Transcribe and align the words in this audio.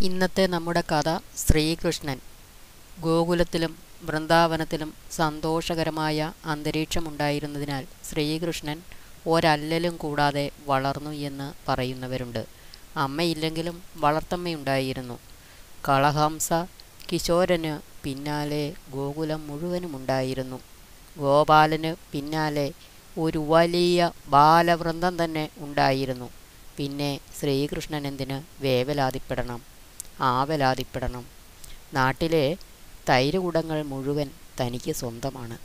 ഇന്നത്തെ 0.00 0.46
നമ്മുടെ 0.46 0.82
കഥ 0.92 1.18
ശ്രീകൃഷ്ണൻ. 1.36 2.18
ഗോകുലത്തിലും 3.00 3.76
വൃന്ദാവനത്തിലും 4.02 4.94
സന്തോഷകരമായ 5.12 6.32
അന്തരീക്ഷമുണ്ടായിരുന്നതിനാൽ 6.44 7.86
ശ്രീകൃഷ്ണൻ 8.10 8.82
ഒരല്ലലും 9.26 9.96
കൂടാതെ 9.96 10.50
വളർന്നു 10.66 11.10
എന്ന് 11.10 11.70
പറയുന്നവരുണ്ട്. 11.70 12.46
അമ്മയില്ലെങ്കിലും 12.96 13.82
വളർത്തമ്മയുണ്ടായിരുന്നു. 13.96 15.18
കളഹംസ 15.88 16.52
കിശോരന് 17.12 17.80
പിന്നാലെ 18.02 18.74
ഗോകുലം 18.90 19.46
മുഴുവനുമുണ്ടായിരുന്നു. 19.46 20.60
ഗോപാലന് 21.18 21.96
പിന്നാലെ 22.12 22.72
ഒരു 23.18 23.38
വലിയ 23.38 24.10
ബാലവൃന്ദം 24.26 25.24
തന്നെ 25.24 25.48
ഉണ്ടായിരുന്നു. 25.58 26.30
പിന്നെ 26.76 27.20
ശ്രീകൃഷ്ണൻ 27.40 28.06
എന്തിന് 28.06 28.62
വേവലാതിപ്പെടണം? 28.62 29.72
ആവലാതിപ്പെടണം. 30.22 31.26
നാട്ടിലെ 31.94 32.56
തൈരുകുടങ്ങൾ 33.08 33.82
മുഴുവൻ 33.82 34.30
തനിക്ക് 34.60 34.92
സ്വന്തമാണ്. 34.92 35.58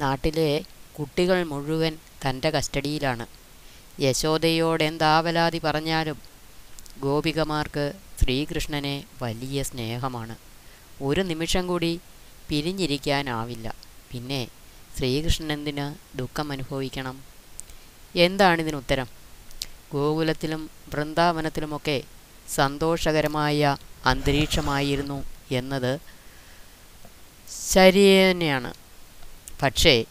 നാട്ടിലെ 0.00 0.64
കുട്ടികൾ 0.98 1.44
മുഴുവൻ 1.44 1.98
തന്റെ 2.28 2.50
കസ്റ്റഡിയിലാണ്. 2.50 3.26
യശോദയോട് 4.00 4.84
എന്താവലാതി 4.84 5.58
പറഞ്ഞാലും 5.58 6.18
ഗോപികമാർക്ക് 7.00 7.92
ശ്രീകൃഷ്ണനെ 8.20 9.04
വലിയ 9.22 9.62
സ്നേഹമാണ്. 9.62 10.36
ഒരു 11.02 11.20
നിമിഷം 11.20 11.66
കൂടി 11.66 12.00
പിരിഞ്ഞിരിക്കാനാവില്ല. 12.48 13.74
പിന്നെ 14.10 14.48
ശ്രീകൃഷ്ണൻ 14.98 15.52
എന്തിന് 15.52 16.18
ദുഃഖം 16.18 16.52
അനുഭവിക്കണം 16.52 17.22
എന്താണിതിനുത്തരം? 18.16 19.06
ഗോകുലത്തിലും 19.92 20.70
വൃന്ദാവനത്തിലുമൊക്കെ 20.94 22.02
സന്തോഷകരമായ 22.48 23.76
അന്തരീക്ഷമായിരുന്നു 24.04 25.24
എന്നത് 25.50 26.00
ശരി 27.72 28.30
തന്നെയാണ് 28.30 28.74
പക്ഷേ 29.62 30.04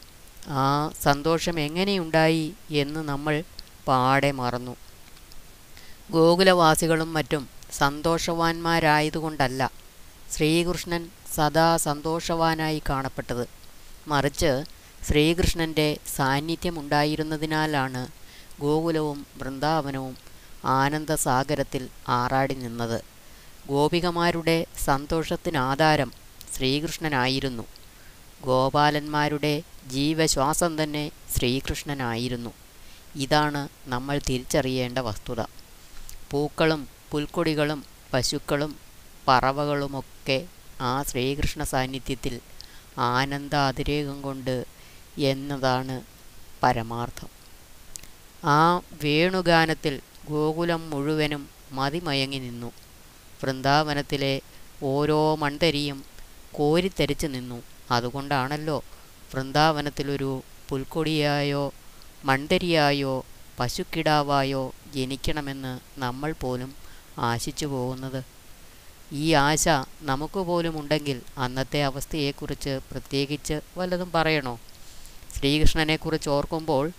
ആ 0.48 0.92
സന്തോഷം 1.02 1.59
എങ്ങനെയുണ്ടായി 1.59 2.53
എന്ന് 2.70 3.00
നമ്മൾ 3.00 3.44
പാടെ 3.88 4.31
മറന്നു. 4.31 4.75
ഗോകുലവാസികളും 6.11 7.14
മറ്റും 7.14 7.50
സന്തോഷവാന്മാരായതുകൊണ്ടല്ല 7.73 9.72
ശ്രീകൃഷ്ണൻ 10.31 11.09
സദാ 11.36 11.78
സന്തോഷവാനായി 11.78 12.81
കാണപ്പെട്ടത്. 12.89 13.48
മറിച്ച് 14.08 14.64
ശ്രീകൃഷ്ണന്റെ 15.08 15.98
സാന്നിധ്യമുണ്ടായിരുന്നതിനാലാണ് 16.16 18.08
ഗോകുലവും 18.59 19.26
വൃന്ദാവനവും 19.38 20.17
ആനന്ദസാഗരത്തിൽ 20.66 21.89
ആറാടി 22.09 22.53
നിന്നത്. 22.53 23.11
ഗോപികമാരുടെ 23.70 24.66
സന്തോഷത്തിനാധാരം 24.80 26.12
ശ്രീകൃഷ്ണനായിരുന്നു. 26.56 27.64
ഗോപാലന്മാരുടെ 28.42 29.64
ജീവശ്വാസം 29.88 30.84
തന്നെ 30.84 31.12
ശ്രീകൃഷ്ണനായിരുന്നു. 31.36 32.50
ഇതാണ് 33.16 33.67
നമ്മൾ 33.88 34.20
തിരിച്ചറിയേണ്ട 34.30 34.98
വസ്തുത. 34.98 35.42
പൂക്കളും 36.32 36.88
പുൽക്കൊടികളും 37.12 37.86
പശുക്കളും 38.14 38.76
പറവകളുമൊക്കെ 39.28 40.48
ആ 40.82 41.04
ശ്രീകൃഷ്ണ 41.04 41.64
സാന്നിധ്യത്തിൽ 41.64 42.39
ആനന്ദ 42.98 43.56
അതിരേകം 43.56 44.22
കൊണ്ട് 44.22 44.66
എന്നതാണ് 45.17 46.02
പരമാർത്ഥം. 46.64 47.28
ആ 48.44 48.78
വേണുഗാനത്തിൽ 48.78 50.02
ഗോകുലം 50.30 50.89
മുഴുവനും 50.89 51.50
മതിമയങ്ങി 51.72 52.39
നിന്നു. 52.39 52.72
വൃന്ദാവനത്തിലെ 53.44 54.42
ഓരോ 54.84 55.36
മൺതരിയും 55.36 56.06
കോരിത്തരിച്ചു 56.52 57.28
നിന്നു. 57.28 57.64
അതുകൊണ്ടാണല്ലോ 57.92 58.83
വൃന്ദാവനത്തിലൊരു 59.33 60.44
പുൽക്കൊടിയായോ 60.70 61.73
മൺതരിയായോ 62.26 63.26
പശുക്കിടാവായോ 63.60 64.73
ജനിക്കണമെന്ന് 64.95 65.80
നമ്മൾ 65.99 66.32
പോലും 66.32 66.76
ആശിച്ചു 67.20 67.66
പോകുന്നത്. 67.66 68.23
ഈ 69.14 69.33
ആശ 69.33 69.67
നമുക്ക് 70.02 70.39
പോലും 70.39 70.80
ഉണ്ടെങ്കിൽ 70.80 71.21
അന്നത്തെ 71.37 71.83
അവസ്ഥയെക്കുറിച്ച് 71.83 72.80
പ്രത്യേകിച്ച് 72.92 73.60
വല്ലതും 73.77 74.11
പറയണോ? 74.11 74.60
ശ്രീകൃഷ്ണനെക്കുറിച്ച് 75.36 76.30
ഓർക്കുമ്പോൾ 76.30 76.92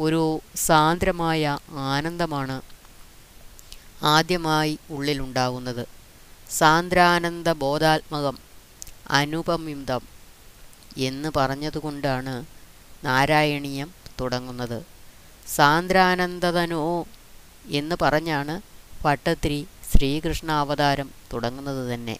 ഒരു 0.00 0.40
സാന്ദ്രമായ 0.56 1.58
ആനന്ദമാണ് 1.70 2.60
ആദ്യമായി 4.02 4.78
ഉള്ളിലുണ്ടാകുന്നത്. 4.90 5.86
സാന്ദ്രാനന്ദ 6.50 7.52
ബോധാത്മകം 7.52 8.38
അനുപമിതം 9.10 10.00
എന്ന് 10.96 11.28
പറഞ്ഞതുകൊണ്ടാണ് 11.36 12.44
നാരായണീയം 13.04 13.94
തുടങ്ങുന്നത്. 14.20 14.86
സാന്ദ്രാനന്ദതനോ 15.54 17.06
എന്ന് 17.66 17.96
പറഞ്ഞാണ് 18.02 18.60
ഭട്ടത്തിരി 19.04 19.66
ശ്രീകൃഷ്ണ 19.92 20.52
അവതാരം 20.52 21.10
തുടങ്ങുന്നത് 21.32 21.94
തന്നെ. 21.94 22.18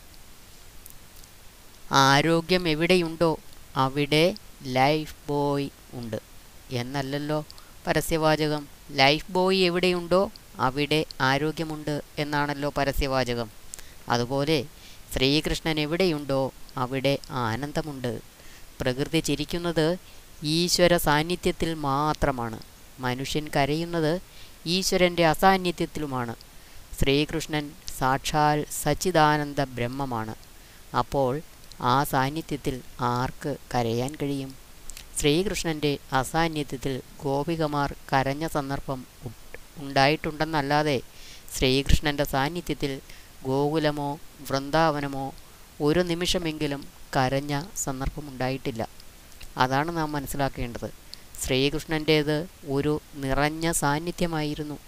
ആരോഗ്യം 1.92 2.68
എവിടെയുണ്ടോ 2.68 3.38
അവിടെ 3.76 4.34
ലൈഫ് 4.62 5.14
ബോയ് 5.28 5.68
ഉണ്ട്. 5.92 6.20
എന്നല്ലല്ലോ 6.70 7.44
പരസ്യവാചകം. 7.86 8.68
ലൈഫ് 8.90 9.32
ബോയ് 9.32 9.64
എവിടെയുണ്ടോ 9.64 10.30
അവിടെ 10.60 11.04
ആരോഗ്യമുണ്ട് 11.20 12.02
എന്നാണല്ലോ 12.18 12.72
പരസ്യവാചകം. 12.76 13.50
അതുപോലെ 14.08 14.64
ശ്രീകൃഷ്ണൻ 15.14 15.80
എവിടെയുണ്ടോ 15.80 16.52
അവിടെ 16.76 17.18
ആനന്ദമുണ്ട്. 17.30 18.20
പ്രകൃതി 18.80 19.20
ചിരിക്കുന്നത് 19.20 19.96
ഈശ്വര 20.44 20.96
സാന്നിധ്യത്തിൽ 20.96 21.74
മാത്രമാണ്. 21.74 22.58
മനുഷ്യൻ 22.98 23.48
കരയുന്നത് 23.56 24.20
ഈശ്വരന്റെ 24.66 25.26
അസാന്നിധ്യത്തിലുമാണ്. 25.26 26.34
ശ്രീകൃഷ്ണൻ 27.00 27.72
സാക്ഷാൽ 27.98 28.66
സച്ചിദാനന്ദ 28.82 29.60
ബ്രഹ്മമാണ്. 29.60 30.34
അപ്പോൾ 30.98 31.40
ആ 31.80 32.04
സാന്നിധ്യത്തിൽ 32.04 32.80
ആർക്ക് 33.00 33.56
കരയാൻ 33.74 34.14
കഴിയും? 34.22 34.54
ശ്രീകൃഷ്ണന്റെ 35.20 35.98
അസാന്നിധ്യത്തിൽ 36.12 37.02
ഗോപികമാർ 37.24 37.94
കരഞ്ഞ 38.12 38.46
സന്ദർഭം 38.46 39.06
ഉണ്ടായിട്ടുണ്ടെന്നല്ലാതെ 39.78 41.00
ശ്രീകൃഷ്ണന്റെ 41.56 42.24
സാന്നിധ്യത്തിൽ 42.24 43.00
ഗോകുലമോ 43.42 44.18
വൃന്ദാവനമോ 44.50 45.34
ഒരു 45.80 46.00
നിമിഷമെങ്കിലും 46.00 46.88
കരഞ്ഞ 47.16 47.64
സന്ദർഭമുണ്ടായിട്ടില്ല. 47.76 48.88
അതാണ് 49.56 49.96
നാം 49.96 50.12
മനസ്സിലാക്കേണ്ടത്. 50.12 50.90
ശ്രീകൃഷ്ണന്റേത് 51.44 52.48
ഒരു 52.68 53.00
നിറഞ്ഞ 53.14 53.72
സാന്നിധ്യമായിരുന്നു. 53.72 54.78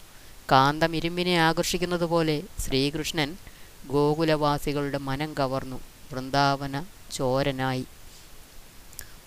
കാന്തം 0.53 0.97
ഇരുമ്പിനെ 0.97 1.34
ആകർഷിക്കുന്നത് 1.39 2.05
പോലെ 2.05 2.43
ശ്രീകൃഷ്ണൻ 2.59 3.37
ഗോകുലവാസികളുടെ 3.87 4.99
മനം 4.99 5.34
കവർന്നു. 5.34 5.81
വൃന്ദാവന 6.12 6.84
ചോരനായി. 7.12 7.84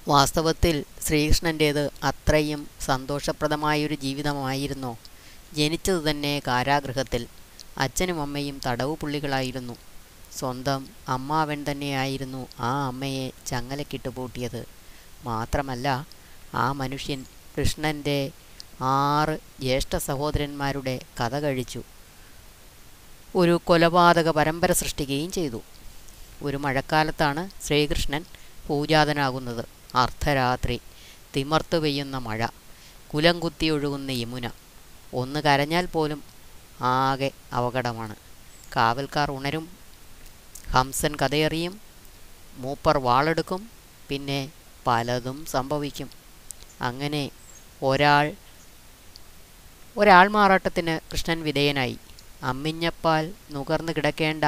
വാസ്തവത്തിൽ 0.07 0.85
ശ്രീകൃഷ്ണന്റേത് 1.01 1.91
അത്രയും 2.03 2.67
സന്തോഷപ്രദമായൊരു 2.81 3.95
ജീവിതമായിരുന്നോ. 3.95 4.97
ജനിച്ചത് 5.53 6.09
തന്നെ 6.09 6.41
കാരാഗൃഹത്തിൽ. 6.47 7.27
അച്ഛനും 7.77 8.21
അമ്മയും 8.21 8.61
തടവു 8.65 8.97
പുള്ളികളായിരുന്നു 9.01 9.75
സ്വന്തം 10.39 10.87
അമ്മാവൻ 11.07 11.65
തന്നെയായിരുന്നു 11.71 12.47
ആ 12.59 12.87
അമ്മയെ 12.87 13.31
ചങ്ങലക്കിട്ട് 13.45 14.09
പൂട്ടിയത്. 14.09 14.65
മാത്രമല്ല 15.23 16.07
ആ 16.53 16.71
മനുഷ്യൻ 16.71 17.25
കൃഷ്ണന്റെ 17.59 18.31
ആറ് 18.81 19.37
ജ്യേഷ്ഠ 19.59 19.97
സഹോദരന്മാരുടെ 19.97 20.99
കഥ 21.19 21.39
കഴിച്ചു. 21.39 21.83
ഒരു 23.35 23.61
കൊലപാതക 23.63 24.29
പരമ്പര 24.29 24.71
സൃഷ്ടിക്കുകയും 24.71 25.31
ചെയ്തു. 25.31 25.61
ഒരു 26.43 26.57
മഴക്കാലത്താണ് 26.57 27.49
ശ്രീകൃഷ്ണൻ 27.65 28.25
പൂജാതനാകുന്നത്. 28.67 29.65
അർദ്ധരാത്രി 29.95 30.81
തിമർത്തു 31.35 31.77
പെയ്യുന്ന 31.77 32.17
മഴ. 32.17 32.47
കുലം 33.13 33.39
കുത്തി 33.39 33.65
ഒഴുകുന്ന 33.65 34.11
യമുന. 34.11 34.49
ഒന്ന് 35.13 35.39
കരഞ്ഞാൽ 35.39 35.85
പോലും 35.85 36.23
ആകെ 36.81 37.31
അപകടമാണ്. 37.57 38.15
കാവൽക്കാർ 38.75 39.31
ഉണരും 39.31 39.65
ഹംസൻ 40.71 41.15
കഥയറിയും 41.15 41.81
മൂപ്പർ 42.57 42.97
വാളെടുക്കും 42.97 43.69
പിന്നെ 44.09 44.51
പലതും 44.87 45.45
സംഭവിക്കും. 45.45 46.09
അങ്ങനെ 46.81 47.31
ഒരാൾ 47.83 48.25
ഒരാൾ 49.97 50.27
മാറാട്ടത്തിന് 50.27 50.99
കൃഷ്ണൻ 51.11 51.43
വിധേയനായി. 51.43 51.97
അമ്മിഞ്ഞപ്പാൽ 52.43 53.33
നുകർന്നു 53.51 53.91
കിടക്കേണ്ട 53.91 54.43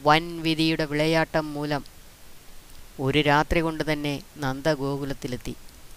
വൻ 0.00 0.42
വിധിയുടെ 0.42 0.84
വിളയാട്ടം 0.84 1.52
മൂലം 1.52 1.84
ഒരു 3.00 3.20
രാത്രി 3.20 3.60
കൊണ്ട് 3.60 3.92
തന്നെ 3.92 4.22
നന്ദഗോകുലത്തിലെത്തി. 4.36 5.54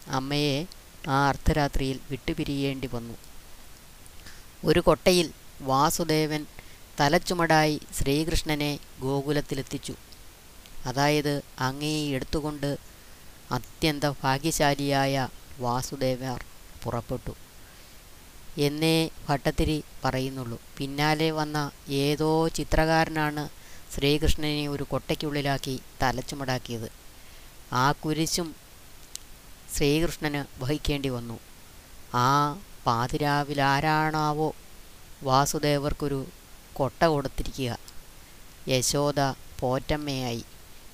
അമ്മയെ 0.08 0.68
ആ 1.08 1.28
അർദ്ധരാത്രിയിൽ 1.30 2.00
വിട്ടുപിരിയേണ്ടി 2.10 2.90
വന്നു. 2.94 3.14
ഒരു 4.66 4.80
കൊട്ടയിൽ 4.80 5.32
വാസുദേവൻ 5.62 6.46
തലച്ചുമടായി 7.00 7.82
ശ്രീകൃഷ്ണനെ 7.98 8.80
ഗോകുലത്തിലെത്തിച്ചു. 9.00 9.96
അതായത് 10.86 11.44
അങ്ങേ 11.60 12.08
എടുത്തുകൊണ്ട് 12.10 12.78
അത്യന്ത 13.52 14.04
ഭാഗ്യശാലിയായ 14.24 15.28
വാസുദേവർ 15.60 16.44
പുറപ്പെട്ടു. 16.84 17.36
എന്നേ 18.58 19.10
ഭട്ടത്തിരി 19.30 19.84
പറയുന്നുള്ളൂ. 20.06 20.62
പിന്നാലെ 20.78 21.32
വന്ന 21.32 21.72
ഏതോ 21.90 22.48
ചിത്രകാരനാണ് 22.48 23.50
ശ്രീകൃഷ്ണനെ 23.94 24.68
ഒരു 24.68 24.84
കൊട്ടയ്ക്കുള്ളിലാക്കി 24.84 25.82
തലച്ചുമടാക്കിയത്. 26.02 26.92
ആ 27.74 27.92
കുരിശും 27.92 28.56
ശ്രീകൃഷ്ണന് 29.76 30.64
വഹിക്കേണ്ടി 30.64 31.10
വന്നു. 31.10 31.40
ആ 32.16 32.58
പാതിരാവിലാരാണാവോ? 32.86 34.56
വാസുദേവർക്കൊരു 35.24 36.26
കൊട്ട 36.74 37.06
കൊടുത്തിരിക്കുക. 37.06 37.78
യശോദ 38.68 39.20
പോറ്റമ്മയായി. 39.60 40.44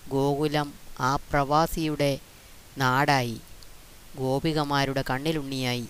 ഗോകുലം 0.08 0.74
ആ 1.00 1.16
പ്രവാസിയുടെ 1.16 2.20
നാടായി. 2.78 3.42
ഗോപികമാരുടെ 4.16 5.04
കണ്ണിലുണ്ണിയായി. 5.10 5.86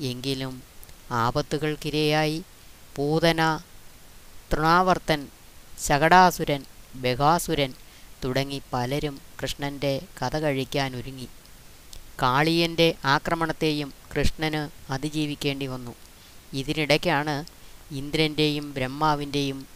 എങ്കിലും 0.00 0.62
ആപത്തുകൾക്കിരയായി. 1.10 2.44
പൂതന 2.96 3.60
തൃണാവർത്തൻ 4.52 5.28
ശകടാസുരൻ 5.86 6.64
ബഹാസുരൻ 6.94 7.74
തുടങ്ങി 8.24 8.62
പലരും 8.72 9.20
കൃഷ്ണന്റെ 9.42 10.02
കഥ 10.22 10.36
കഴിക്കാനൊരുങ്ങി 10.36 11.28
കാളിയന്റെ 12.22 12.94
ആക്രമണത്തെയും 13.04 13.99
കൃഷ്ണന് 14.14 14.92
അതിജീവിക്കേണ്ടി 14.92 15.66
വന്നു. 15.66 15.94
ഇതിനിടയ്ക്കാണ് 16.54 17.34
ഇന്ദ്രന്റെയും 17.90 18.72
ബ്രഹ്മാവിന്റെയും 18.72 19.66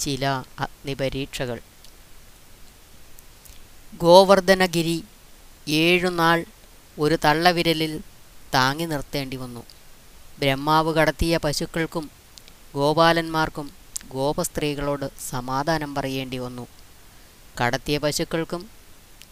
ചില 0.00 0.24
അഗ്നിപരീക്ഷകൾ. 0.60 1.58
ഗോവർദ്ധനഗിരി 4.02 5.04
ഏഴുനാൾ 5.68 6.44
ഒരു 6.98 7.18
തള്ളവിരലിൽ 7.24 8.00
താങ്ങി 8.54 8.84
നിർത്തേണ്ടി 8.84 9.36
വന്നു. 9.36 9.62
ബ്രഹ്മാവ് 10.38 10.94
കടത്തിയ 10.94 11.36
പശുക്കൾക്കും 11.36 12.10
ഗോപാലന്മാർക്കും 12.74 13.66
ഗോപസ്ത്രീകളോട് 14.08 15.10
സമാധാനം 15.30 15.94
പറയേണ്ടി 15.94 16.38
വന്നു. 16.38 16.66
കടത്തിയ 17.60 17.98
പശുക്കൾക്കും 17.98 18.62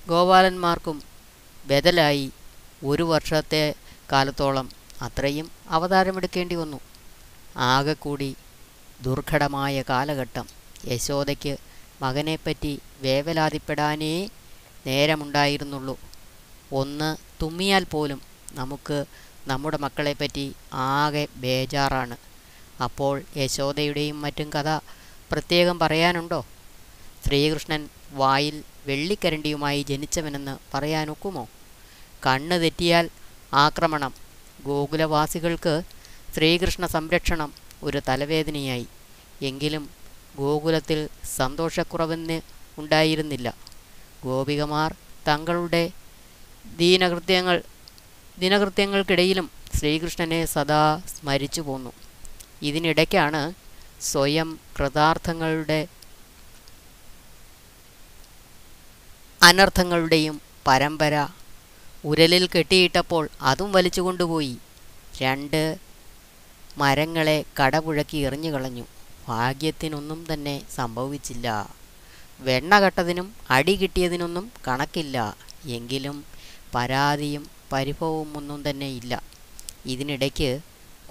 ഗോപാലന്മാർക്കും 0.08 1.02
ബദലായി 1.69 2.26
ഒരു 2.84 3.02
വർഷത്തെ 3.02 3.75
കാലത്തോളം 4.12 4.70
അത്രയും 5.03 5.50
അവതാരമെടുക്കേണ്ടി 5.69 6.55
വന്നു. 6.55 6.81
ആകെ 7.56 7.93
കൂടി 7.93 8.37
ദുർഘടമായ 9.03 9.82
കാലഘട്ടം 9.88 10.47
യശോദയ്ക്ക് 10.88 11.56
മകനെപ്പറ്റി 12.03 12.81
വേവലാതിപ്പെടാനേ 13.00 14.29
നേരമുണ്ടായിരുന്നുള്ളൂ. 14.87 16.00
ഒന്ന് 16.73 17.17
തുമ്മിയാൽ 17.43 17.85
പോലും 17.85 18.23
നമുക്ക് 18.53 19.05
നമ്മുടെ 19.47 19.76
മക്കളെപ്പറ്റി 19.76 20.55
ആകെ 20.73 21.29
ബേജാറാണ്. 21.37 22.17
അപ്പോൾ 22.82 23.23
യശോദയുടെയും 23.37 24.20
മറ്റും 24.20 24.53
കഥ 24.53 24.76
പ്രത്യേകം 25.32 25.79
പറയാനുണ്ടോ? 25.79 26.47
ശ്രീകൃഷ്ണൻ 27.26 27.88
വായിൽ 28.12 28.64
വെള്ളിക്കരണ്ടിയുമായി 28.87 29.82
ജനിച്ചവനെന്ന് 29.82 30.76
പറയാനൊക്കുമോ? 30.76 31.49
കണ്ണ് 32.26 32.62
തെറ്റിയാൽ 32.62 33.11
ആക്രമണം. 33.54 34.14
ഗോകുലവാസികൾക്ക് 34.64 35.82
ശ്രീകൃഷ്ണ 36.34 36.87
സംരക്ഷണം 36.87 37.52
ഒരു 37.82 38.00
തലവേദനയായി. 38.08 38.87
എങ്കിലും 39.43 39.90
ഗോകുലത്തിൽ 40.37 41.08
സന്തോഷക്കുറവെന്ന് 41.37 42.40
ഉണ്ടായിരുന്നില്ല. 42.78 43.54
ഗോപികമാർ 44.25 44.94
തങ്ങളുടെ 45.28 45.90
ദീനകൃത്യങ്ങൾ 46.76 47.62
ദിനകൃത്യങ്ങൾക്കിടയിലും 48.38 49.50
ശ്രീകൃഷ്ണനെ 49.78 50.44
സദാ 50.44 51.00
സ്മരിച്ചു 51.06 51.60
പോന്നു. 51.60 51.93
ഇതിനിടയ്ക്കാണ് 52.62 53.54
സ്വയം 54.00 54.60
കൃതാർത്ഥങ്ങളുടെ 54.78 55.87
അനർത്ഥങ്ങളുടെയും 59.43 60.40
പരമ്പര 60.66 61.28
ഉരലിൽ 62.08 62.49
കെട്ടിയിട്ടപ്പോൾ 62.55 63.29
അതും 63.43 63.73
വലിച്ചുകൊണ്ടുപോയി 63.73 64.55
രണ്ട് 65.23 65.62
മരങ്ങളെ 66.79 67.44
കടപുഴക്കി 67.58 68.19
എറിഞ്ഞു 68.26 68.50
കളഞ്ഞു. 68.50 68.85
ഭാഗ്യത്തിനൊന്നും 69.29 70.26
തന്നെ 70.32 70.62
സംഭവിച്ചില്ല. 70.75 71.47
വെണ്ണ 72.41 72.73
കട്ടതിനും 72.81 73.35
അടി 73.50 73.75
കിട്ടിയതിനൊന്നും 73.75 74.53
കണക്കില്ല. 74.69 75.37
എങ്കിലും 75.79 76.17
പരാതിയും 76.75 77.44
പരിഭവവും 77.73 78.37
ഒന്നും 78.37 78.70
തന്നെ 78.70 78.88
ഇല്ല. 78.88 79.23
ഇതിനിടയ്ക്ക് 79.87 80.50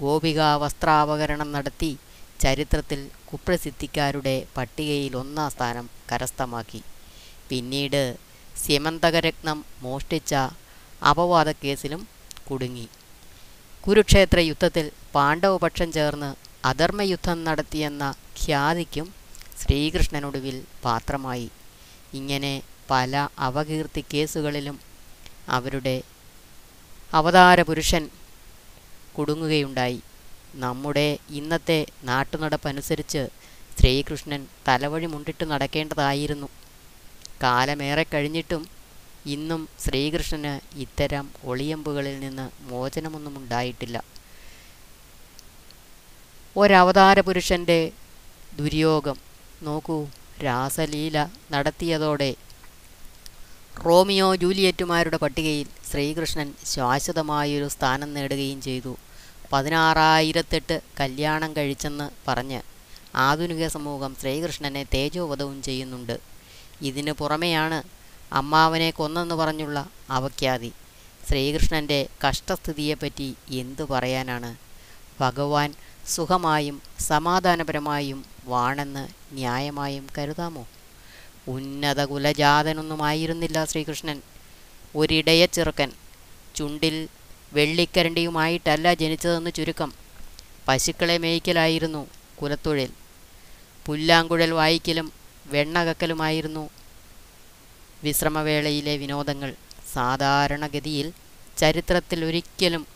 ഗോപിക 0.00 0.40
വസ്ത്രാപകരണം 0.62 1.52
നടത്തി 1.52 1.90
ചരിത്രത്തിൽ 2.40 3.00
കുപ്രസിദ്ധിക്കാരുടെ 3.32 4.46
പട്ടികയിൽ 4.56 5.16
ഒന്നാം 5.16 5.50
സ്ഥാനം 5.50 5.86
കരസ്ഥമാക്കി. 6.12 6.80
പിന്നീട് 7.48 8.02
സ്യമന്തകരത്നം 8.64 9.58
മോഷ്ടിച്ച 9.82 10.32
അപവാദ 11.04 11.50
കേസിലും 11.50 12.08
കുടുങ്ങി. 12.50 12.88
കുരുക്ഷേത്ര 13.86 14.38
യുദ്ധത്തിൽ 14.38 14.90
പാണ്ഡവപക്ഷം 15.14 15.92
ചേർന്ന് 15.92 16.34
അധർമ്മയുദ്ധം 16.66 17.44
നടത്തിയെന്ന 17.44 18.14
ഖ്യാതിക്കും 18.40 19.12
ശ്രീകൃഷ്ണനൊടുവിൽ 19.60 20.62
പാത്രമായി. 20.84 21.50
ഇങ്ങനെ 22.14 22.62
പല 22.90 23.28
അവകീർത്തി 23.38 24.04
കേസുകളിലും 24.14 24.80
അവരുടെ 25.48 26.02
അവതാര 27.14 27.62
പുരുഷൻ 27.62 28.10
കുടുങ്ങുകയുണ്ടായി. 29.18 30.00
നമ്മുടെ 30.54 31.18
ഇന്നത്തെ 31.30 31.86
നാട്ടുനടപ്പനുസരിച്ച് 32.04 33.28
ശ്രീകൃഷ്ണൻ 33.80 34.46
തലവഴി 34.68 35.06
മുണ്ടിട്ട് 35.06 35.44
നടക്കേണ്ടതായിരുന്നു. 35.50 36.48
കാലമേറെ 37.42 38.06
കഴിഞ്ഞിട്ടും 38.14 38.75
ഇന്നും 39.26 39.68
ശ്രീകൃഷ്ണന് 39.84 40.78
ഇത്തരം 40.78 41.30
ഒളിയമ്പുകളിൽ 41.44 42.20
നിന്ന് 42.20 42.50
മോചനമൊന്നും 42.60 43.36
ഉണ്ടായിട്ടില്ല. 43.36 44.04
ഒരവതാര 46.56 47.20
പുരുഷന്റെ 47.20 47.92
ദുര്യോഗം. 48.58 49.16
നോക്കൂ 49.62 50.08
രാസലീല 50.44 51.28
നടത്തിയതോടെ 51.52 52.34
റോമിയോ 53.84 54.34
ജൂലിയറ്റുമാരുടെ 54.34 55.16
പട്ടികയിൽ 55.16 55.66
ശ്രീകൃഷ്ണൻ 55.90 56.54
ശാശ്വതമായൊരു 56.66 57.68
സ്ഥാനം 57.68 58.14
നേടുകയും 58.14 58.62
ചെയ്തു. 58.62 58.96
പതിനാറായിരത്തെട്ട് 59.52 60.80
കല്യാണം 61.00 61.56
കഴിച്ചെന്ന് 61.56 62.10
പറഞ്ഞ് 62.28 62.60
ആധുനിക 63.16 63.66
സമൂഹം 63.66 64.16
ശ്രീകൃഷ്ണനെ 64.20 64.82
തേജോവധവും 64.94 65.62
ചെയ്യുന്നുണ്ട്. 65.62 66.16
ഇതിനു 66.82 67.12
പുറമെയാണ് 67.12 67.95
അമ്മാവനെ 68.32 68.90
കൊന്നെന്ന് 68.90 69.34
പറഞ്ഞുള്ള 69.34 69.88
അവഖ്യാതി. 70.10 70.72
ശ്രീകൃഷ്ണന്റെ 71.28 72.08
കഷ്ടസ്ഥിതിയെപ്പറ്റി 72.28 73.34
എന്തു 73.50 73.82
പറയാനാണ്? 73.82 74.56
ഭഗവാൻ 75.20 75.74
സുഖമായും 76.08 76.82
സമാധാനപരമായും 77.00 78.24
വാണെന്ന് 78.44 79.08
ന്യായമായും 79.32 80.06
കരുതാമോ? 80.18 80.68
ഉന്നത 81.48 82.04
കുലജാതനൊന്നുമായിരുന്നില്ല 82.04 83.64
ശ്രീകൃഷ്ണൻ. 83.64 84.22
ഒരിടയ 84.96 85.46
ചെറുക്കൻ 85.46 85.92
ചുണ്ടിൽ 86.54 87.08
വെള്ളിക്കരണ്ടിയുമായിട്ടല്ല 87.52 88.94
ജനിച്ചതെന്ന് 88.94 89.50
ചുരുക്കം. 89.50 89.92
പശുക്കളെ 90.68 91.18
മേയ്ക്കലായിരുന്നു 91.18 92.06
കുലത്തൊഴിൽ. 92.42 92.90
പുല്ലാങ്കുഴൽ 93.86 94.50
വായിക്കലും 94.50 95.12
വെണ്ണകക്കലുമായിരുന്നു 95.46 96.70
വിശ്രമവേളയിലെ 98.02 98.96
വിനോദങ്ങൾ 98.96 99.54
സാധാരണഗതിയിൽ 99.92 101.12
ചരിത്രത്തിൽ 101.58 102.24
ഒരിക്കലും 102.24 102.86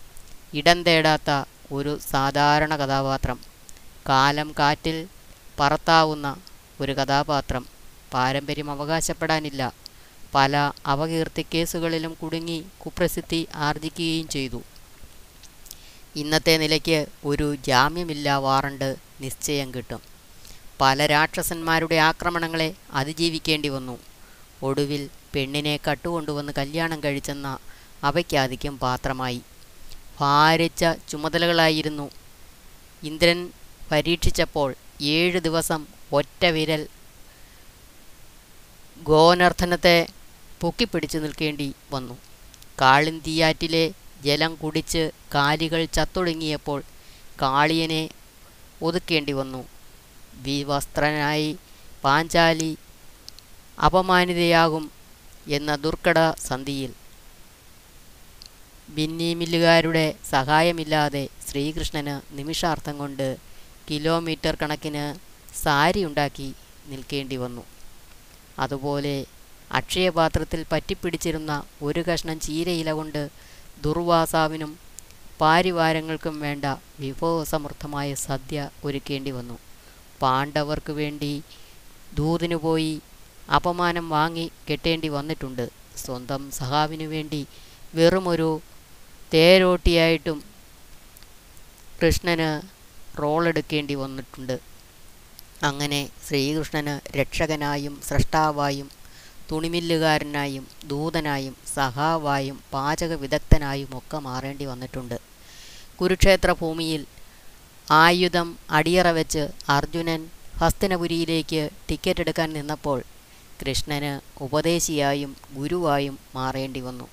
ഇടം 0.55 0.83
തേടാത്ത 0.83 1.45
ഒരു 1.73 1.99
സാധാരണ 2.11 2.77
കഥാപാത്രം. 2.77 3.41
കാലം 4.09 4.55
കാറ്റിൽ 4.59 5.09
പറത്താവുന്ന 5.61 6.37
ഒരു 6.81 6.93
കഥാപാത്രം. 6.93 7.67
പാരമ്പര്യം 8.13 8.71
അവകാശപ്പെടാനില്ല. 8.71 9.73
പല 10.35 10.73
അപകീർത്തി 10.93 11.47
കേസുകളിലും 11.55 12.15
കുടുങ്ങി 12.15 12.65
കുപ്രസിദ്ധി 12.87 13.49
ആർജിക്കുകയും 13.55 14.29
ചെയ്തു. 14.29 14.63
ഇന്നത്തെ 16.17 16.57
നിലയ്ക്ക് 16.57 17.07
ഒരു 17.25 17.57
ജാമ്യമില്ലാ 17.57 18.37
വാറണ്ട് 18.37 18.97
നിശ്ചയം 19.21 19.75
കിട്ടും. 19.75 20.01
പല 20.81 21.07
രാക്ഷസന്മാരുടെ 21.07 21.95
ആക്രമണങ്ങളെ 21.95 22.75
അതിജീവിക്കേണ്ടി 22.93 23.69
വന്നു. 23.69 24.10
ഒടുവിൽ 24.63 25.11
പെണ്ണിനെ 25.35 25.79
കട്ടുകൊണ്ടുവന്ന് 25.91 26.53
കല്യാണം 26.59 27.05
കഴിച്ചെന്ന 27.05 27.59
അവയ്ക്കാധിക്യം 28.05 28.79
പാത്രമായി. 28.79 29.41
ഭാരിച്ച 30.21 30.85
ചുമതലകളായിരുന്നു. 31.09 32.11
ഇന്ദ്രൻ 33.03 33.51
പരീക്ഷിച്ചപ്പോൾ 33.93 34.75
ഏഴ് 35.01 35.41
ദിവസം 35.41 35.87
ഒറ്റ 36.13 36.47
വിരൽ 36.47 36.87
ഗോനർദ്ധനത്തെ 39.03 40.07
പൊക്കിപ്പിടിച്ചു 40.61 41.19
നിൽക്കേണ്ടി 41.19 41.75
വന്നു. 41.91 42.19
കാളിന്തിയാറ്റിലെ 42.81 43.93
ജലം 44.25 44.55
കുടിച്ച് 44.55 45.11
കാലികൾ 45.35 45.85
ചത്തൊടുങ്ങിയപ്പോൾ 45.85 46.83
കാളിയനെ 47.43 48.11
ഒതുക്കേണ്ടി 48.83 49.33
വന്നു. 49.33 49.69
വിവസ്ത്രനായി 50.35 51.57
പാഞ്ചാലി 52.05 52.77
അപമാനിതയാകും 53.81 54.91
എന്ന 55.49 55.77
ദുർഘട 55.77 56.19
സന്ധിയിൽ. 56.39 56.91
ബിന്നിമില്ലുകാരുടെ 58.89 60.15
സഹായമില്ലാതെ 60.31 61.29
ശ്രീകൃഷ്ണന് 61.49 62.39
നിമിഷാർത്ഥം 62.39 62.99
കൊണ്ട് 62.99 63.39
കിലോമീറ്റർ 63.91 64.57
കണക്കിന് 64.63 65.05
സാരി 65.63 66.05
ഉണ്ടാക്കി 66.05 66.55
നിൽക്കേണ്ടി 66.87 67.37
വന്നു. 67.37 67.65
അതുപോലെ 68.59 69.27
അക്ഷയപാത്രത്തിൽ 69.73 70.65
പറ്റിപ്പിടിച്ചിരുന്ന 70.73 71.63
ഒരു 71.83 72.01
കഷ്ണം 72.01 72.41
ചീരയില 72.41 72.93
കൊണ്ട് 72.93 73.31
ദുർവാസാവിനും 73.83 74.79
പാരിവാരങ്ങൾക്കും 75.41 76.41
വേണ്ട 76.41 76.65
വിഭവസമൃദ്ധമായ 77.01 78.15
സദ്യ 78.15 78.69
ഒരുക്കേണ്ടി 78.85 79.31
വന്നു. 79.31 79.59
പാണ്ഡവർക്ക് 80.23 80.93
വേണ്ടി 80.93 81.43
ദൂതിനു 82.15 82.57
പോയി 82.57 83.01
അപമാനം 83.57 84.07
വാങ്ങി 84.09 84.47
കെട്ടേണ്ടി 84.69 85.09
വന്നിട്ടുണ്ട്. 85.09 85.65
സ്വന്തം 86.05 86.43
സഹാവിനു 86.59 87.07
വേണ്ടി 87.15 87.41
വെറുമൊരു 87.95 88.51
തേരോട്ടിയായിട്ടും 89.35 90.39
കൃഷ്ണന് 92.03 92.51
റോളെടുക്കേണ്ടി 93.23 93.95
വന്നിട്ടുണ്ട്. 93.95 94.57
അങ്ങനെ 95.69 96.01
ശ്രീകൃഷ്ണന് 96.27 96.95
രക്ഷകനായും 97.19 97.95
സ്രഷ്ടാവായും 98.09 98.89
തുണിമില്ലുകാരനായും 99.51 100.65
ദൂതനായും 100.91 101.55
സഹാവായും 101.75 102.57
പാചക 102.73 103.13
വിദഗ്ധനായും 103.23 103.91
ഒക്കെ 103.99 104.19
മാറേണ്ടി 104.19 104.65
വന്നിട്ടുണ്ട്. 104.65 105.17
കുരുക്ഷേത്ര 106.01 106.51
ഭൂമിയിൽ 106.61 107.03
ആയുധം 107.89 108.49
അടിയറ 108.71 109.09
വെച്ച് 109.19 109.43
അർജുനൻ 109.77 110.21
ഹസ്തിനപുരിയിലേക്ക് 110.61 111.63
ടിക്കറ്റ് 111.89 112.21
എടുക്കാൻ 112.21 112.49
നിന്നപ്പോൾ 112.59 112.99
കൃഷ്ണന് 113.67 114.43
ഉപദേശിയായും 114.43 115.37
ഗുരുവായും 115.55 116.19
മാറേണ്ടി 116.35 116.81
വന്നു. 116.81 117.09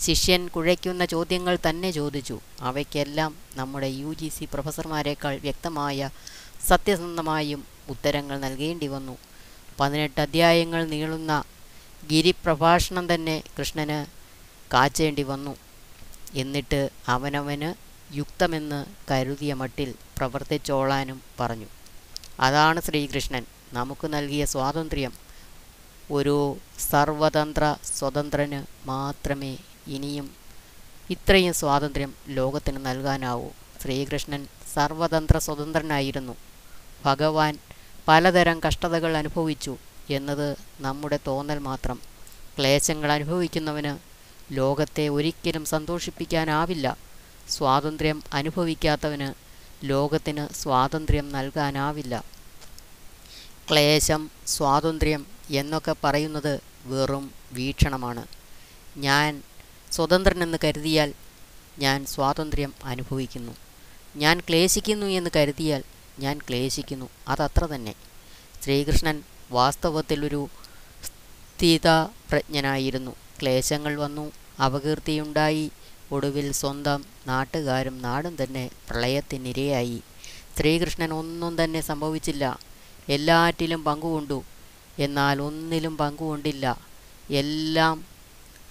ശിഷ്യൻ 0.00 0.48
കുഴയ്ക്കുന്ന 0.48 1.04
ചോദ്യങ്ങൾ 1.04 1.58
തന്നെ 1.68 1.90
ചോദിച്ചു. 1.90 2.40
അവയ്ക്കെല്ലാം 2.60 3.34
നമ്മുടെ 3.56 3.86
യു 3.86 4.12
ജി 4.12 4.28
സി 4.28 4.44
പ്രൊഫസർമാരെക്കാൾ 4.44 5.38
വ്യക്തമായ 5.38 6.10
സത്യസന്ധമായും 6.66 7.64
ഉത്തരങ്ങൾ 7.88 8.40
നൽകേണ്ടി 8.40 8.86
വന്നു. 8.86 9.18
പതിനെട്ട് 9.80 10.20
അധ്യായങ്ങൾ 10.20 10.84
നീളുന്ന 10.84 11.44
ഗിരിപ്രഭാഷണം 12.10 13.14
തന്നെ 13.14 13.42
കൃഷ്ണന് 13.58 14.06
കാച്ചേണ്ടി 14.72 15.22
വന്നു. 15.22 15.56
എന്നിട്ട് 16.34 16.90
അവനവന് 17.08 17.74
യുക്തമെന്ന് 18.16 18.84
കരുതിയ 19.10 19.54
മട്ടിൽ 19.54 19.94
പ്രവർത്തിച്ചോളാനും 20.18 21.22
പറഞ്ഞു. 21.40 21.66
അതാണ് 22.40 22.82
ശ്രീകൃഷ്ണൻ. 22.82 23.44
നമുക്ക് 23.72 24.12
നൽകിയ 24.12 24.44
സ്വാതന്ത്ര്യം 24.44 25.27
ഒരു 26.10 26.56
സർവതന്ത്ര 26.90 27.76
സ്വതന്ത്രന് 27.84 28.88
മാത്രമേ 28.88 29.58
ഇനിയും 29.86 30.30
ഇത്രയും 31.10 31.54
സ്വാതന്ത്ര്യം 31.54 32.14
ലോകത്തിന് 32.28 32.86
നൽകാനാവൂ. 32.86 33.48
ശ്രീകൃഷ്ണൻ 33.82 34.48
സർവതന്ത്ര 34.74 35.38
സ്വതന്ത്രനായിരുന്നു. 35.38 36.36
ഭഗവാൻ 37.04 37.58
പലതരം 38.08 38.60
കഷ്ടതകൾ 38.66 39.16
അനുഭവിച്ചു 39.16 39.76
എന്നത് 40.10 40.56
നമ്മുടെ 40.80 41.18
തോന്നൽ 41.26 41.58
മാത്രം. 41.58 42.00
ക്ലേശങ്ങൾ 42.58 43.12
അനുഭവിക്കുന്നവന് 43.12 43.98
ലോകത്തെ 44.52 45.08
ഒരിക്കലും 45.08 45.64
സന്തോഷിപ്പിക്കാനാവില്ല. 45.64 46.96
സ്വാതന്ത്ര്യം 47.48 48.22
അനുഭവിക്കാത്തവന് 48.32 49.34
ലോകത്തിന് 49.84 50.54
സ്വാതന്ത്ര്യം 50.54 51.32
നൽകാനാവില്ല. 51.32 52.24
ക്ലേശം 53.70 54.30
സ്വാതന്ത്ര്യം 54.46 55.37
എന്നൊക്കെ 55.50 55.96
പറയുന്നത് 56.04 56.60
വെറും 56.84 57.30
വീക്ഷണമാണ്. 57.52 58.26
ഞാൻ 58.96 59.42
സ്വതന്ത്രനെന്ന് 59.92 60.58
കരുതിയാൽ 60.64 61.12
ഞാൻ 61.78 62.06
സ്വാതന്ത്ര്യം 62.06 62.74
അനുഭവിക്കുന്നു. 62.84 63.52
ഞാൻ 64.16 64.40
ക്ലേശിക്കുന്നു 64.40 65.06
എന്ന് 65.06 65.30
കരുതിയാൽ 65.36 65.82
ഞാൻ 66.18 66.38
ക്ലേശിക്കുന്നു. 66.38 67.08
അതത്ര 67.28 67.66
തന്നെ. 67.66 67.94
ശ്രീകൃഷ്ണൻ 68.62 69.22
വാസ്തവത്തിൽ 69.50 69.50
വാസ്തവത്തിലൊരു 69.50 70.48
സ്ഥിതപ്രജ്ഞനായിരുന്നു. 71.04 73.16
ക്ലേശങ്ങൾ 73.42 73.96
വന്നു 73.96 74.32
അപകീർത്തിയുണ്ടായി 74.64 75.70
ഒടുവിൽ 76.12 76.52
സ്വന്തം 76.52 77.04
നാട്ടുകാരും 77.26 78.02
നാടും 78.02 78.36
തന്നെ 78.42 78.70
പ്രളയത്തിനിരയായി. 78.90 80.02
ശ്രീകൃഷ്ണൻ 80.58 81.12
ഒന്നും 81.12 81.64
തന്നെ 81.64 81.80
സംഭവിച്ചില്ല. 81.80 82.58
എല്ലാറ്റിലും 83.08 83.84
പങ്കുകൊണ്ടു 83.84 84.42
എന്നാൽ 84.98 85.42
ഒന്നിലും 85.42 85.96
പങ്കുകൊണ്ടില്ല. 85.96 86.78
എല്ലാം 87.30 88.04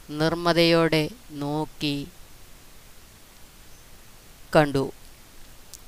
നിർമ്മതയോടെ 0.10 1.10
നോക്കി 1.32 2.08
കണ്ടു. 4.56 4.92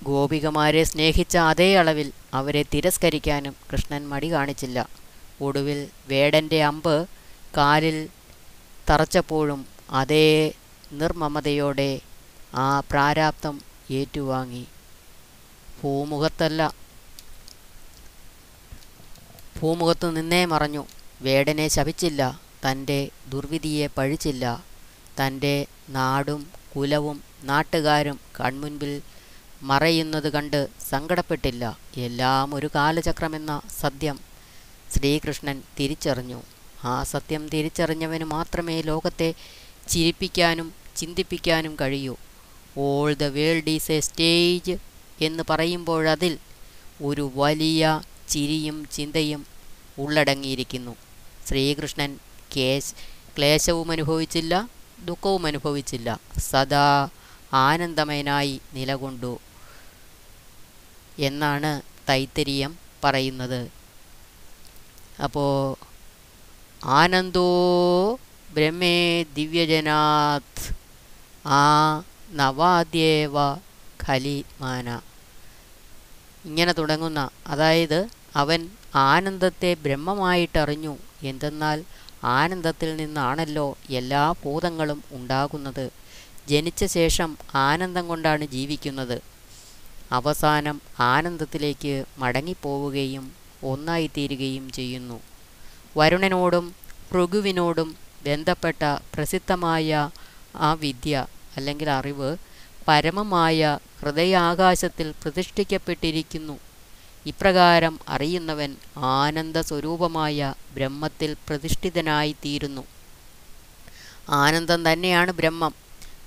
ഗോപികമാരെ 0.03 0.83
സ്നേഹിച്ച 0.83 1.37
അതേ 1.37 1.75
അളവിൽ 1.75 2.11
അവരെ 2.33 2.65
തിരസ്കരിക്കാനും 2.73 3.55
കൃഷ്ണൻ 3.73 4.09
മടി 4.09 4.31
കാണിച്ചില്ല. 4.31 4.89
ഒടുവിൽ 5.41 5.87
വേടന്റെ 6.07 6.63
അമ്പ് 6.63 7.07
കാലിൽ 7.57 8.09
തറച്ചപ്പോഴും 8.89 9.65
അതേ 9.89 10.53
നിർമ്മമതയോടെ 10.91 12.01
ആ 12.55 12.79
പ്രാരാബ്ദം 12.79 13.61
ഏറ്റുവാങ്ങി. 13.91 14.65
ഭൂമുഖത്തല്ല 15.83 16.78
ഭൂമുഖത്തു 19.61 20.07
നിന്നേ 20.07 20.45
മറഞ്ഞു. 20.45 20.85
വേടനെ 21.21 21.67
ശപിച്ചില്ല. 21.67 22.41
തന്റെ 22.65 23.09
ദുർവിധിയെ 23.29 23.87
പഴിച്ചില്ല. 23.87 24.63
തന്റെ 25.19 25.65
നാടും 25.89 26.47
കുലവും 26.75 27.23
നാട്ടുകാരും 27.43 28.19
കൺമുൻപിൽ 28.39 29.01
മറയുന്നത് 29.61 30.29
കണ്ട് 30.29 30.67
സങ്കടപ്പെട്ടില്ല. 30.89 31.79
എല്ലാം 31.97 32.55
ഒരു 32.55 32.69
കാലചക്രമെന്ന 32.75 33.61
സത്യം 33.79 34.19
ശ്രീകൃഷ്ണൻ 34.95 35.63
തിരിച്ചറിഞ്ഞു. 35.79 36.43
ആ 36.83 37.03
സത്യം 37.03 37.49
തിരിച്ചറിഞ്ഞവന് 37.49 38.23
മാത്രമേ 38.23 38.81
ലോകത്തെ 38.81 39.33
ചിരിപ്പിക്കാനും 39.87 40.73
ചിന്തിപ്പിക്കാനും 40.97 41.77
കഴിയൂ. 41.81 42.15
All 42.77 43.13
the 43.13 43.23
world 43.23 43.69
is 43.69 43.91
a 43.91 43.99
stage 43.99 44.77
എന്ന് 45.21 45.43
പറയുമ്പോഴതിൽ 45.49 46.37
ഒരു 47.03 47.31
വലിയ 47.35 48.01
ചിരിയും 48.29 48.77
ചിന്തയും 48.95 49.41
ഉള്ളടങ്ങിയിരിക്കുന്നു. 49.97 50.93
ശ്രീകൃഷ്ണൻ 51.47 52.11
കേശ് 52.55 52.93
ക്ലേശവും 53.37 53.91
അനുഭവിച്ചില്ല 53.91 54.53
ദുഃഖവും 55.05 55.43
അനുഭവിച്ചില്ല. 55.47 56.09
സദാ 56.49 56.87
ആനന്ദമയനായി 57.53 58.55
നിലകൊണ്ടു 58.73 59.33
എന്നാണ് 61.27 61.71
തൈത്തരീയം 62.09 62.71
പറയുന്നത്. 63.03 63.61
അപ്പോൾ 65.23 65.49
ആനന്ദോ 66.99 67.49
ബ്രഹ്മേ 68.55 68.97
ദിവ്യജനാത് 69.37 70.61
ആ 71.45 71.63
നവാദ്യേവ 72.39 73.35
ഖലിമാന 74.05 74.89
ഇങ്ങനെ 76.45 76.71
തുടങ്ങുന്ന 76.71 77.21
അതായത് 77.47 77.99
അവൻ 78.35 78.69
ആനന്ദത്തെ 78.95 79.73
ബ്രഹ്മമായിട്ടറിഞ്ഞു. 79.73 80.97
എന്തെന്നാൽ 81.23 81.83
ആനന്ദത്തിൽ 82.23 82.95
നിന്നാണല്ലോ 82.95 83.77
എല്ലാ 83.89 84.31
ഭൂതങ്ങളും 84.31 85.03
ഉണ്ടാകുന്നത്. 85.11 85.91
ജനിച്ച 86.49 86.85
ശേഷം 86.85 87.37
ആനന്ദം 87.55 88.07
കൊണ്ടാണ് 88.07 88.45
ജീവിക്കുന്നത്. 88.45 89.21
അവസാനം 90.11 90.81
ആനന്ദത്തിലേക്ക് 90.99 92.05
മടങ്ങിപ്പോവുകയും 92.17 93.31
ഒന്നായിത്തീരുകയും 93.63 94.71
ചെയ്യുന്നു. 94.71 95.21
വരുണനോടും 95.97 96.75
ഭൃഗുവിനോടും 97.11 97.95
ബന്ധപ്പെട്ട 98.25 98.83
പ്രസിദ്ധമായ 99.13 100.09
ആ 100.55 100.73
വിദ്യ 100.73 101.25
അല്ലെങ്കിൽ 101.57 101.89
അറിവ് 101.89 102.37
പരമമായ 102.87 103.77
ഹൃദയാകാശത്തിൽ 104.01 105.13
പ്രതിഷ്ഠിക്കപ്പെട്ടിരിക്കുന്നു. 105.23 106.68
ഇപ്രകാരം 107.25 107.99
അറിയുന്നവൻ 108.07 108.75
ആനന്ദ 108.97 109.59
സ്വരൂപമായ 109.59 110.53
ബ്രഹ്മത്തിൽ 110.73 111.35
പ്രതിഷ്ഠിതനായിത്തീരുന്നു. 111.47 112.87
ആനന്ദം 114.29 114.93
തന്നെയാണ് 114.93 115.31
ബ്രഹ്മം. 115.31 115.73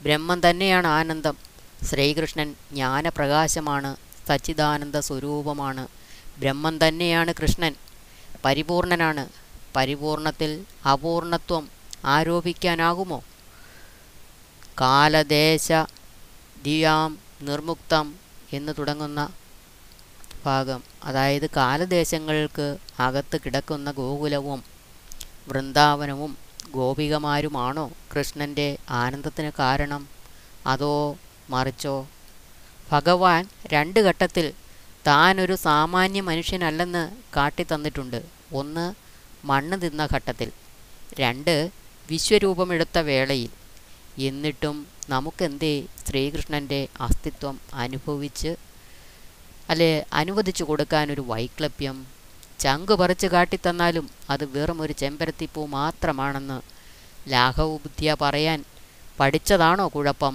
ബ്രഹ്മം 0.02 0.50
തന്നെയാണ് 0.50 0.86
ആനന്ദം. 0.86 1.36
ശ്രീകൃഷ്ണൻ 1.84 2.54
ജ്ഞാനപ്രകാശമാണ് 2.72 3.96
സച്ചിദാനന്ദ 4.28 4.98
സ്വരൂപമാണ് 4.98 5.88
ബ്രഹ്മം 6.38 6.88
തന്നെയാണ് 6.88 7.34
കൃഷ്ണൻ. 7.42 7.74
പരിപൂർണനാണ്. 8.44 9.28
പരിപൂർണത്തിൽ 9.76 10.64
അപൂർണത്വം 10.92 11.68
ആരോപിക്കാനാകുമോ? 12.04 13.24
കാലദേശ 14.80 15.72
ദിയാം 16.64 17.18
നിർമുക്തം 17.42 18.14
എന്ന് 18.52 18.72
തുടങ്ങുന്ന 18.78 19.28
ഭാഗം 20.44 20.82
അതായത് 21.04 21.50
കാലദേശങ്ങൾക്ക് 21.56 22.76
അകത്ത് 22.98 23.40
കിടക്കുന്ന 23.44 23.90
ഗോകുലവും 23.90 24.64
വൃന്ദാവനവും 25.48 26.36
ഗോപികമാരുമാണോ 26.70 27.92
കൃഷ്ണന്റെ 28.16 28.78
ആനന്ദത്തിന് 28.90 29.50
കാരണം? 29.58 30.08
അതോ 30.66 31.16
മറിച്ചോ? 31.50 32.08
ഭഗവാൻ 32.92 33.48
രണ്ട് 33.66 34.00
ഘട്ടത്തിൽ 34.00 34.52
താനൊരു 35.06 35.54
സാമാന്യ 35.54 36.20
മനുഷ്യനല്ലെന്ന് 36.20 37.10
കാട്ടിത്തന്നിട്ടുണ്ട്. 37.36 38.22
ഒന്ന് 38.52 38.94
മണ്ണ് 39.46 39.82
തിന്ന 39.82 40.08
ഘട്ടത്തിൽ. 40.14 40.52
രണ്ട് 41.20 41.70
വിശ്വരൂപമെടുത്ത 42.10 42.98
വേളയിൽ. 42.98 43.50
എന്നിട്ടും 44.18 44.86
നമുക്കെന്തേ 45.08 45.84
ശ്രീകൃഷ്ണന്റെ 46.06 46.88
അസ്തിത്വം 47.00 47.60
അനുഭവിച്ച് 47.74 48.56
അല്ലെ 49.72 49.90
അനുവദിച്ചു 50.12 50.64
കൊടുക്കാനൊരു 50.64 51.22
വൈക്ലപ്യം 51.28 51.96
ചങ്ക് 52.60 52.94
പറിച്ചു 53.00 53.26
കാട്ടിത്തന്നാലും 53.26 54.06
അത് 54.30 54.44
വെറും 54.54 54.78
ഒരു 54.84 54.94
ചെമ്പരത്തിപ്പൂ 55.02 55.62
മാത്രമാണെന്ന് 55.76 56.58
ലാഘവബുദ്ധിയ 57.32 58.12
പറയാൻ 58.22 58.60
പഠിച്ചതാണോ 59.18 59.86
കുഴപ്പം? 59.88 60.34